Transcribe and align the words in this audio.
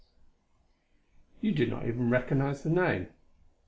You 1.41 1.51
do 1.51 1.67
not 1.67 1.85
even 1.85 2.09
recognize 2.09 2.63
the 2.63 2.71
name. 2.71 3.09